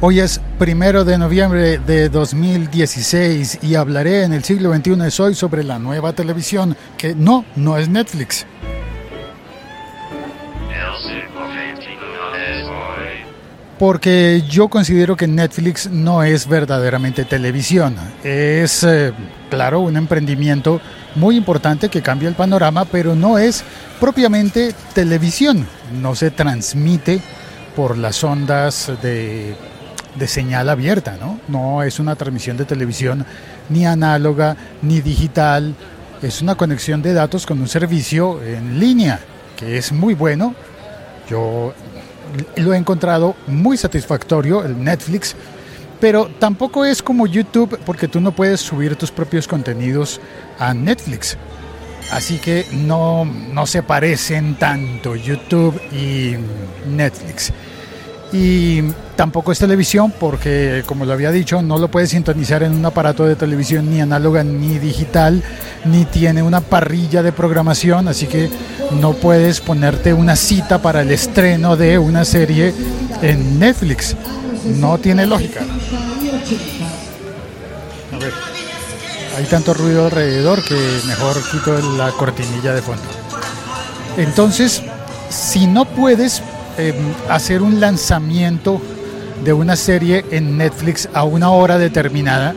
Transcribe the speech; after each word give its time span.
Hoy 0.00 0.20
es 0.20 0.40
primero 0.58 1.04
de 1.04 1.16
noviembre 1.16 1.78
de 1.78 2.08
2016 2.08 3.60
y 3.62 3.76
hablaré 3.76 4.24
en 4.24 4.32
el 4.32 4.44
siglo 4.44 4.74
XXI 4.74 4.96
de 4.96 5.12
hoy 5.20 5.34
sobre 5.34 5.62
la 5.62 5.78
nueva 5.78 6.12
televisión, 6.12 6.76
que 6.98 7.14
no, 7.14 7.44
no 7.56 7.78
es 7.78 7.88
Netflix. 7.88 8.44
Porque 13.78 14.42
yo 14.48 14.68
considero 14.68 15.16
que 15.16 15.26
Netflix 15.26 15.88
no 15.88 16.22
es 16.22 16.46
verdaderamente 16.48 17.24
televisión. 17.24 17.96
Es, 18.22 18.84
eh, 18.84 19.12
claro, 19.48 19.80
un 19.80 19.96
emprendimiento 19.96 20.80
muy 21.14 21.36
importante 21.36 21.88
que 21.88 22.02
cambia 22.02 22.28
el 22.28 22.34
panorama, 22.34 22.84
pero 22.84 23.14
no 23.14 23.38
es 23.38 23.64
propiamente 24.00 24.74
televisión. 24.92 25.66
No 26.00 26.14
se 26.14 26.30
transmite 26.30 27.20
por 27.74 27.98
las 27.98 28.22
ondas 28.22 28.92
de, 29.02 29.56
de 30.14 30.28
señal 30.28 30.68
abierta, 30.68 31.16
¿no? 31.20 31.40
No 31.48 31.82
es 31.82 31.98
una 31.98 32.16
transmisión 32.16 32.56
de 32.56 32.64
televisión 32.64 33.24
ni 33.68 33.86
análoga 33.86 34.56
ni 34.82 35.00
digital. 35.00 35.74
Es 36.22 36.42
una 36.42 36.54
conexión 36.54 37.02
de 37.02 37.12
datos 37.12 37.46
con 37.46 37.60
un 37.60 37.68
servicio 37.68 38.42
en 38.42 38.78
línea, 38.78 39.20
que 39.56 39.76
es 39.76 39.92
muy 39.92 40.14
bueno. 40.14 40.54
Yo 41.28 41.74
lo 42.56 42.74
he 42.74 42.76
encontrado 42.76 43.34
muy 43.46 43.76
satisfactorio, 43.76 44.64
el 44.64 44.82
Netflix, 44.82 45.34
pero 46.00 46.30
tampoco 46.38 46.84
es 46.84 47.02
como 47.02 47.26
YouTube 47.26 47.78
porque 47.84 48.08
tú 48.08 48.20
no 48.20 48.32
puedes 48.32 48.60
subir 48.60 48.96
tus 48.96 49.10
propios 49.10 49.48
contenidos 49.48 50.20
a 50.58 50.74
Netflix. 50.74 51.36
Así 52.10 52.38
que 52.38 52.66
no, 52.72 53.24
no 53.24 53.66
se 53.66 53.82
parecen 53.82 54.56
tanto 54.56 55.16
YouTube 55.16 55.80
y 55.92 56.36
Netflix. 56.88 57.52
Y 58.32 58.82
tampoco 59.16 59.52
es 59.52 59.58
televisión 59.58 60.12
porque, 60.18 60.82
como 60.86 61.04
lo 61.04 61.12
había 61.12 61.30
dicho, 61.30 61.62
no 61.62 61.78
lo 61.78 61.88
puedes 61.88 62.10
sintonizar 62.10 62.62
en 62.62 62.72
un 62.72 62.84
aparato 62.84 63.24
de 63.24 63.36
televisión 63.36 63.90
ni 63.90 64.00
análoga 64.00 64.42
ni 64.42 64.78
digital, 64.78 65.42
ni 65.84 66.04
tiene 66.04 66.42
una 66.42 66.60
parrilla 66.60 67.22
de 67.22 67.30
programación, 67.30 68.08
así 68.08 68.26
que 68.26 68.50
no 69.00 69.12
puedes 69.12 69.60
ponerte 69.60 70.12
una 70.12 70.34
cita 70.34 70.82
para 70.82 71.02
el 71.02 71.12
estreno 71.12 71.76
de 71.76 71.98
una 71.98 72.24
serie 72.24 72.74
en 73.22 73.58
Netflix. 73.58 74.16
No 74.64 74.98
tiene 74.98 75.26
lógica. 75.26 75.60
A 78.12 78.18
ver, 78.18 78.32
hay 79.36 79.44
tanto 79.44 79.74
ruido 79.74 80.06
alrededor 80.06 80.64
que 80.64 80.74
mejor 81.06 81.36
quito 81.50 81.78
la 81.96 82.10
cortinilla 82.12 82.74
de 82.74 82.82
fondo. 82.82 83.02
Entonces, 84.16 84.82
si 85.28 85.66
no 85.66 85.84
puedes 85.84 86.42
eh, 86.78 86.94
hacer 87.28 87.62
un 87.62 87.80
lanzamiento 87.80 88.80
de 89.44 89.52
una 89.52 89.76
serie 89.76 90.24
en 90.30 90.56
Netflix 90.56 91.08
a 91.12 91.24
una 91.24 91.50
hora 91.50 91.78
determinada, 91.78 92.54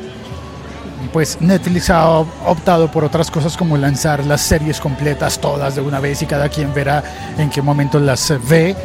pues 1.11 1.37
Netflix 1.41 1.89
ha 1.89 2.09
optado 2.09 2.91
por 2.91 3.03
otras 3.03 3.31
cosas 3.31 3.57
como 3.57 3.77
lanzar 3.77 4.25
las 4.25 4.41
series 4.41 4.79
completas 4.79 5.39
todas 5.39 5.75
de 5.75 5.81
una 5.81 5.99
vez 5.99 6.21
y 6.21 6.25
cada 6.25 6.49
quien 6.49 6.73
verá 6.73 7.03
en 7.38 7.49
qué 7.49 7.61
momento 7.61 7.99
las 7.99 8.33
ve, 8.47 8.75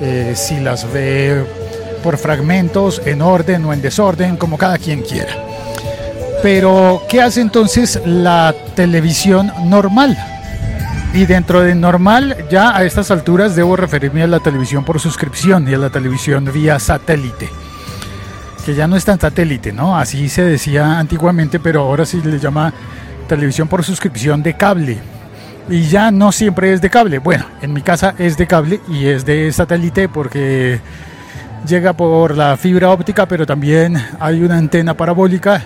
eh, 0.00 0.32
si 0.36 0.60
las 0.60 0.90
ve 0.92 1.44
por 2.02 2.16
fragmentos, 2.16 3.02
en 3.04 3.22
orden 3.22 3.64
o 3.64 3.72
en 3.72 3.82
desorden, 3.82 4.36
como 4.36 4.56
cada 4.56 4.78
quien 4.78 5.02
quiera. 5.02 5.32
Pero, 6.42 7.02
¿qué 7.08 7.20
hace 7.20 7.42
entonces 7.42 8.00
la 8.06 8.54
televisión 8.74 9.52
normal? 9.64 10.16
Y 11.12 11.26
dentro 11.26 11.60
de 11.60 11.74
normal, 11.74 12.36
ya 12.50 12.76
a 12.76 12.84
estas 12.84 13.10
alturas 13.10 13.56
debo 13.56 13.74
referirme 13.74 14.22
a 14.22 14.28
la 14.28 14.38
televisión 14.38 14.84
por 14.84 15.00
suscripción 15.00 15.68
y 15.68 15.74
a 15.74 15.78
la 15.78 15.90
televisión 15.90 16.48
vía 16.52 16.78
satélite. 16.78 17.48
Que 18.64 18.74
ya 18.74 18.86
no 18.86 18.94
es 18.94 19.04
tan 19.04 19.18
satélite, 19.18 19.72
¿no? 19.72 19.98
Así 19.98 20.28
se 20.28 20.44
decía 20.44 21.00
antiguamente, 21.00 21.58
pero 21.58 21.80
ahora 21.80 22.06
sí 22.06 22.22
le 22.22 22.38
llama 22.38 22.72
televisión 23.28 23.66
por 23.66 23.82
suscripción 23.82 24.40
de 24.44 24.54
cable. 24.54 24.98
Y 25.68 25.82
ya 25.82 26.12
no 26.12 26.30
siempre 26.30 26.72
es 26.72 26.80
de 26.80 26.90
cable. 26.90 27.18
Bueno, 27.18 27.44
en 27.60 27.72
mi 27.72 27.82
casa 27.82 28.14
es 28.16 28.36
de 28.36 28.46
cable 28.46 28.80
y 28.88 29.06
es 29.06 29.26
de 29.26 29.50
satélite 29.50 30.08
porque 30.08 30.80
llega 31.66 31.92
por 31.92 32.36
la 32.36 32.56
fibra 32.56 32.90
óptica, 32.90 33.26
pero 33.26 33.46
también 33.46 33.96
hay 34.20 34.42
una 34.44 34.58
antena 34.58 34.94
parabólica 34.94 35.60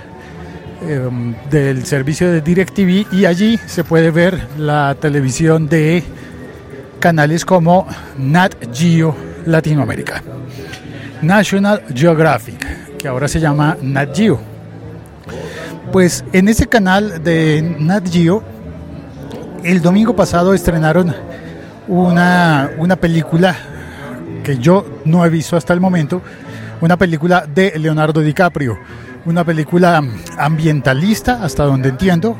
em, 0.82 1.34
del 1.50 1.84
servicio 1.86 2.30
de 2.30 2.40
DirecTV 2.40 3.06
y 3.12 3.24
allí 3.24 3.58
se 3.66 3.84
puede 3.84 4.10
ver 4.10 4.48
la 4.58 4.96
televisión 5.00 5.68
de 5.68 6.02
canales 7.00 7.44
como 7.44 7.86
Nat 8.18 8.54
Geo 8.72 9.14
Latinoamérica, 9.46 10.22
National 11.22 11.82
Geographic, 11.94 12.96
que 12.96 13.08
ahora 13.08 13.28
se 13.28 13.40
llama 13.40 13.76
Nat 13.82 14.16
Geo. 14.16 14.40
Pues 15.92 16.24
en 16.32 16.48
ese 16.48 16.66
canal 16.66 17.22
de 17.22 17.76
Nat 17.78 18.08
Geo, 18.10 18.42
el 19.62 19.80
domingo 19.80 20.16
pasado 20.16 20.54
estrenaron 20.54 21.14
una, 21.88 22.70
una 22.78 22.96
película 22.96 23.54
que 24.42 24.58
yo 24.58 25.00
no 25.04 25.24
he 25.24 25.28
visto 25.28 25.56
hasta 25.56 25.72
el 25.72 25.80
momento, 25.80 26.22
una 26.80 26.96
película 26.96 27.46
de 27.46 27.78
Leonardo 27.78 28.20
DiCaprio, 28.20 28.78
una 29.26 29.44
película 29.44 30.02
ambientalista, 30.38 31.42
hasta 31.42 31.64
donde 31.64 31.90
entiendo, 31.90 32.36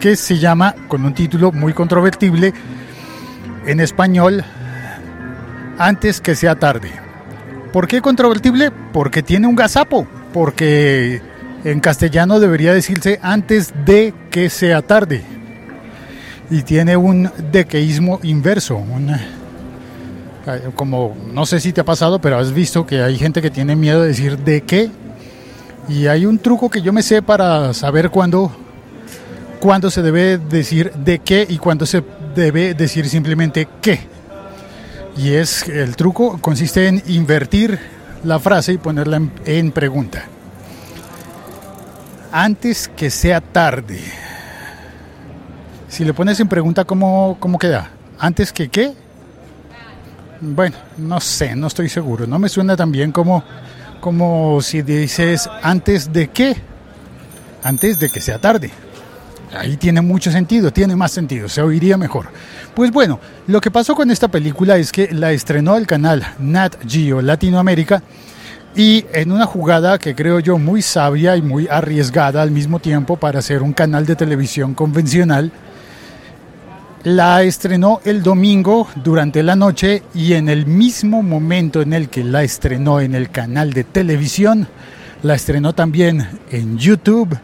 que 0.00 0.16
se 0.16 0.38
llama, 0.38 0.74
con 0.86 1.04
un 1.04 1.14
título 1.14 1.52
muy 1.52 1.72
controvertible, 1.72 2.52
en 3.66 3.80
español, 3.80 4.44
Antes 5.80 6.20
que 6.20 6.34
sea 6.34 6.56
tarde. 6.56 6.90
¿Por 7.72 7.86
qué 7.86 8.00
controvertible? 8.00 8.72
Porque 8.92 9.22
tiene 9.22 9.46
un 9.46 9.54
gazapo, 9.54 10.08
porque 10.32 11.22
en 11.64 11.78
castellano 11.78 12.40
debería 12.40 12.72
decirse 12.72 13.20
antes 13.22 13.72
de 13.84 14.12
que 14.30 14.50
sea 14.50 14.82
tarde. 14.82 15.22
Y 16.50 16.62
tiene 16.62 16.96
un 16.96 17.30
dequeísmo 17.52 18.18
inverso, 18.24 18.82
como 20.74 21.14
no 21.32 21.46
sé 21.46 21.60
si 21.60 21.72
te 21.72 21.82
ha 21.82 21.84
pasado, 21.84 22.20
pero 22.20 22.38
has 22.38 22.52
visto 22.52 22.86
que 22.86 23.02
hay 23.02 23.16
gente 23.16 23.40
que 23.40 23.50
tiene 23.50 23.76
miedo 23.76 24.02
de 24.02 24.08
decir 24.08 24.38
de 24.38 24.62
qué. 24.62 24.90
Y 25.88 26.06
hay 26.06 26.26
un 26.26 26.38
truco 26.38 26.68
que 26.68 26.82
yo 26.82 26.92
me 26.92 27.02
sé 27.02 27.22
para 27.22 27.72
saber 27.72 28.10
cuándo, 28.10 28.52
cuándo 29.58 29.90
se 29.90 30.02
debe 30.02 30.36
decir 30.36 30.92
de 30.92 31.18
qué 31.20 31.46
y 31.48 31.56
cuándo 31.56 31.86
se 31.86 32.04
debe 32.34 32.74
decir 32.74 33.08
simplemente 33.08 33.66
qué. 33.80 34.00
Y 35.16 35.32
es 35.32 35.66
el 35.66 35.96
truco 35.96 36.38
consiste 36.40 36.86
en 36.86 37.02
invertir 37.06 37.78
la 38.22 38.38
frase 38.38 38.74
y 38.74 38.78
ponerla 38.78 39.16
en, 39.16 39.32
en 39.46 39.72
pregunta. 39.72 40.24
Antes 42.30 42.88
que 42.88 43.10
sea 43.10 43.40
tarde. 43.40 44.00
Si 45.88 46.04
le 46.04 46.12
pones 46.12 46.38
en 46.38 46.48
pregunta, 46.48 46.84
¿cómo, 46.84 47.38
cómo 47.40 47.58
queda? 47.58 47.90
¿Antes 48.18 48.52
que 48.52 48.68
qué? 48.68 48.92
Bueno, 50.40 50.76
no 50.98 51.18
sé, 51.20 51.56
no 51.56 51.66
estoy 51.66 51.88
seguro. 51.88 52.26
No 52.26 52.38
me 52.38 52.48
suena 52.48 52.76
tan 52.76 52.92
bien 52.92 53.10
como, 53.10 53.42
como 54.00 54.60
si 54.62 54.82
dices 54.82 55.48
antes 55.62 56.12
de 56.12 56.28
qué, 56.28 56.56
antes 57.62 57.98
de 57.98 58.10
que 58.10 58.20
sea 58.20 58.38
tarde. 58.38 58.70
Ahí 59.56 59.76
tiene 59.76 60.00
mucho 60.00 60.30
sentido, 60.30 60.70
tiene 60.72 60.94
más 60.94 61.12
sentido, 61.12 61.48
se 61.48 61.62
oiría 61.62 61.96
mejor. 61.96 62.28
Pues 62.74 62.90
bueno, 62.90 63.18
lo 63.46 63.60
que 63.60 63.70
pasó 63.70 63.94
con 63.94 64.10
esta 64.10 64.28
película 64.28 64.76
es 64.76 64.92
que 64.92 65.08
la 65.12 65.32
estrenó 65.32 65.76
el 65.76 65.86
canal 65.86 66.26
Nat 66.38 66.76
Geo 66.86 67.22
Latinoamérica 67.22 68.02
y 68.74 69.06
en 69.12 69.32
una 69.32 69.46
jugada 69.46 69.98
que 69.98 70.14
creo 70.14 70.38
yo 70.40 70.58
muy 70.58 70.82
sabia 70.82 71.36
y 71.36 71.42
muy 71.42 71.66
arriesgada 71.68 72.42
al 72.42 72.50
mismo 72.50 72.78
tiempo 72.78 73.16
para 73.16 73.38
hacer 73.38 73.62
un 73.62 73.72
canal 73.72 74.06
de 74.06 74.16
televisión 74.16 74.74
convencional, 74.74 75.50
la 77.04 77.42
estrenó 77.42 78.00
el 78.04 78.22
domingo 78.22 78.88
durante 78.96 79.42
la 79.42 79.54
noche 79.54 80.02
y 80.14 80.34
en 80.34 80.48
el 80.48 80.66
mismo 80.66 81.22
momento 81.22 81.80
en 81.80 81.92
el 81.92 82.08
que 82.08 82.24
la 82.24 82.42
estrenó 82.42 83.00
en 83.00 83.14
el 83.14 83.30
canal 83.30 83.72
de 83.72 83.84
televisión, 83.84 84.68
la 85.22 85.34
estrenó 85.34 85.74
también 85.74 86.26
en 86.50 86.76
YouTube 86.76 87.38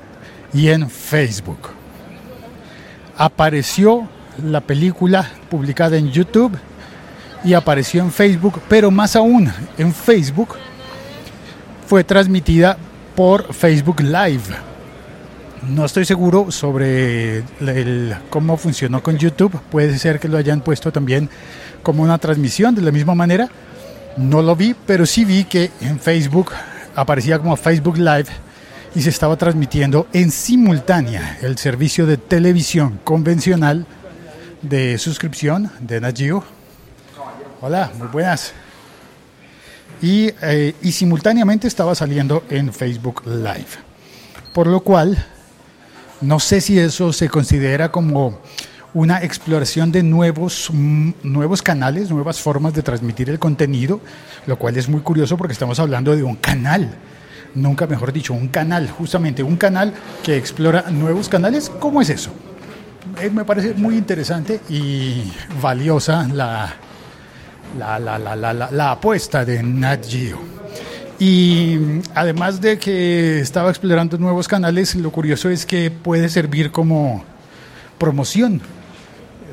y 0.52 0.68
en 0.68 0.90
Facebook. 0.90 1.70
Apareció 3.16 4.08
la 4.44 4.60
película 4.60 5.28
publicada 5.48 5.96
en 5.96 6.10
YouTube 6.10 6.58
y 7.44 7.54
apareció 7.54 8.02
en 8.02 8.10
Facebook, 8.10 8.60
pero 8.68 8.90
más 8.90 9.14
aún 9.14 9.52
en 9.78 9.94
Facebook 9.94 10.56
fue 11.86 12.02
transmitida 12.02 12.76
por 13.14 13.52
Facebook 13.52 14.00
Live 14.00 14.73
no 15.62 15.84
estoy 15.84 16.04
seguro 16.04 16.50
sobre 16.50 17.38
el, 17.60 18.14
cómo 18.30 18.56
funcionó 18.56 19.02
con 19.02 19.16
YouTube. 19.18 19.58
Puede 19.70 19.98
ser 19.98 20.20
que 20.20 20.28
lo 20.28 20.36
hayan 20.36 20.60
puesto 20.60 20.92
también 20.92 21.30
como 21.82 22.02
una 22.02 22.18
transmisión 22.18 22.74
de 22.74 22.82
la 22.82 22.90
misma 22.90 23.14
manera. 23.14 23.48
No 24.16 24.42
lo 24.42 24.54
vi, 24.56 24.74
pero 24.86 25.06
sí 25.06 25.24
vi 25.24 25.44
que 25.44 25.70
en 25.80 25.98
Facebook 25.98 26.52
aparecía 26.94 27.38
como 27.38 27.56
Facebook 27.56 27.96
Live 27.96 28.26
y 28.94 29.02
se 29.02 29.10
estaba 29.10 29.36
transmitiendo 29.36 30.06
en 30.12 30.30
simultánea 30.30 31.38
el 31.42 31.58
servicio 31.58 32.06
de 32.06 32.16
televisión 32.16 33.00
convencional 33.02 33.86
de 34.62 34.98
suscripción 34.98 35.70
de 35.80 36.00
Nagio. 36.00 36.44
Hola, 37.60 37.90
muy 37.98 38.08
buenas. 38.08 38.52
y, 40.02 40.30
eh, 40.42 40.74
y 40.82 40.92
simultáneamente 40.92 41.66
estaba 41.66 41.94
saliendo 41.94 42.44
en 42.50 42.72
Facebook 42.72 43.22
Live. 43.26 43.66
Por 44.52 44.66
lo 44.66 44.80
cual, 44.80 45.24
no 46.20 46.40
sé 46.40 46.60
si 46.60 46.78
eso 46.78 47.12
se 47.12 47.28
considera 47.28 47.90
como 47.90 48.38
una 48.94 49.22
exploración 49.22 49.90
de 49.90 50.02
nuevos, 50.02 50.70
mm, 50.72 51.10
nuevos 51.24 51.62
canales, 51.62 52.10
nuevas 52.10 52.40
formas 52.40 52.72
de 52.74 52.82
transmitir 52.82 53.28
el 53.28 53.38
contenido, 53.38 54.00
lo 54.46 54.56
cual 54.56 54.76
es 54.76 54.88
muy 54.88 55.00
curioso 55.00 55.36
porque 55.36 55.52
estamos 55.52 55.80
hablando 55.80 56.14
de 56.14 56.22
un 56.22 56.36
canal, 56.36 56.94
nunca 57.54 57.86
mejor 57.86 58.12
dicho, 58.12 58.32
un 58.32 58.48
canal, 58.48 58.88
justamente 58.88 59.42
un 59.42 59.56
canal 59.56 59.92
que 60.22 60.36
explora 60.36 60.90
nuevos 60.90 61.28
canales. 61.28 61.70
¿Cómo 61.80 62.00
es 62.00 62.10
eso? 62.10 62.30
Eh, 63.20 63.30
me 63.30 63.44
parece 63.44 63.74
muy 63.74 63.96
interesante 63.96 64.60
y 64.68 65.24
valiosa 65.60 66.28
la, 66.32 66.72
la, 67.76 67.98
la, 67.98 68.18
la, 68.18 68.52
la 68.54 68.90
apuesta 68.92 69.44
de 69.44 69.62
Nat 69.62 70.06
Geo. 70.08 70.53
Y 71.18 71.78
además 72.14 72.60
de 72.60 72.78
que 72.78 73.40
estaba 73.40 73.70
explorando 73.70 74.18
nuevos 74.18 74.48
canales, 74.48 74.94
lo 74.96 75.10
curioso 75.10 75.48
es 75.48 75.64
que 75.64 75.90
puede 75.90 76.28
servir 76.28 76.70
como 76.70 77.24
promoción 77.98 78.60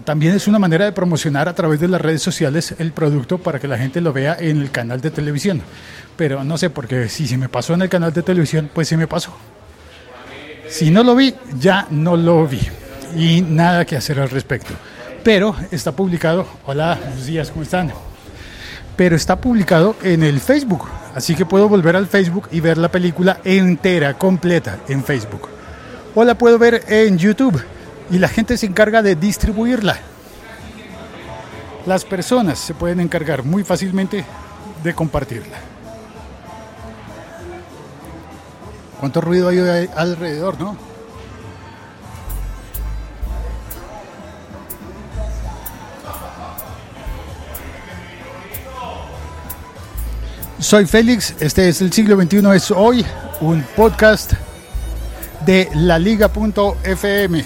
también 0.04 0.34
es 0.34 0.48
una 0.48 0.60
manera 0.60 0.86
de 0.86 0.92
promocionar 0.92 1.48
a 1.48 1.54
través 1.54 1.80
de 1.80 1.88
las 1.88 2.02
redes 2.02 2.22
sociales 2.22 2.76
el 2.80 2.92
producto 2.92 3.38
para 3.38 3.60
que 3.60 3.68
la 3.68 3.78
gente 3.78 4.02
lo 4.02 4.14
vea 4.14 4.36
en 4.40 4.62
el 4.62 4.72
canal 4.72 5.02
de 5.02 5.12
televisión. 5.12 5.62
Pero 6.18 6.44
no 6.44 6.58
sé, 6.58 6.70
porque 6.70 7.08
si 7.10 7.28
se 7.28 7.38
me 7.38 7.50
pasó 7.50 7.74
en 7.74 7.84
el 7.84 7.90
canal 7.90 8.14
de 8.14 8.24
televisión, 8.24 8.70
pues 8.74 8.88
se 8.88 8.98
me 8.98 9.08
pasó. 9.08 9.32
Si 10.70 10.90
no 10.90 11.04
lo 11.04 11.16
vi, 11.16 11.34
ya 11.60 11.88
no 11.92 12.18
lo 12.18 12.48
vi. 12.48 12.62
Y 13.16 13.42
nada 13.42 13.86
que 13.86 13.96
hacer 13.96 14.20
al 14.20 14.30
respecto. 14.30 14.74
Pero 15.24 15.56
está 15.72 15.92
publicado, 15.92 16.48
hola, 16.66 16.98
buenos 17.00 17.26
días, 17.26 17.52
¿cómo 17.52 17.64
están? 17.64 17.92
Pero 18.96 19.16
está 19.16 19.40
publicado 19.40 19.96
en 20.04 20.24
el 20.24 20.40
Facebook. 20.40 20.88
Así 21.16 21.36
que 21.36 21.46
puedo 21.46 21.68
volver 21.68 21.96
al 21.96 22.08
Facebook 22.08 22.48
y 22.52 22.62
ver 22.62 22.78
la 22.78 22.90
película 22.90 23.40
entera, 23.44 24.18
completa, 24.18 24.80
en 24.88 25.04
Facebook. 25.04 25.50
O 26.16 26.24
la 26.24 26.38
puedo 26.38 26.58
ver 26.58 26.86
en 26.88 27.18
YouTube 27.18 27.62
y 28.10 28.18
la 28.18 28.28
gente 28.28 28.58
se 28.58 28.66
encarga 28.66 29.02
de 29.02 29.16
distribuirla. 29.16 29.98
Las 31.86 32.06
personas 32.06 32.60
se 32.60 32.74
pueden 32.74 33.00
encargar 33.00 33.44
muy 33.44 33.64
fácilmente 33.64 34.24
de 34.84 34.94
compartirla. 34.94 35.58
¿Cuánto 39.00 39.20
ruido 39.20 39.50
hay 39.50 39.90
alrededor, 39.96 40.60
no? 40.60 40.91
Soy 50.62 50.86
Félix, 50.86 51.34
este 51.40 51.68
es 51.68 51.82
el 51.82 51.92
siglo 51.92 52.16
XXI, 52.22 52.56
es 52.56 52.70
hoy 52.70 53.04
un 53.42 53.64
podcast 53.76 54.34
de 55.44 55.68
laliga.fm. 55.74 57.44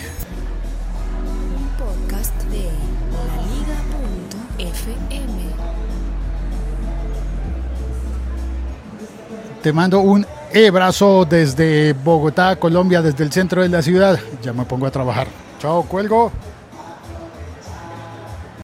Te 9.64 9.72
mando 9.72 10.02
un 10.02 10.28
abrazo 10.68 11.24
desde 11.24 11.94
Bogotá, 11.94 12.58
Colombia, 12.58 13.02
desde 13.02 13.24
el 13.24 13.32
centro 13.32 13.62
de 13.62 13.70
la 13.70 13.82
ciudad. 13.82 14.20
Ya 14.44 14.52
me 14.52 14.66
pongo 14.66 14.88
a 14.88 14.92
trabajar. 14.92 15.28
Chao, 15.60 15.84
cuelgo. 15.84 16.34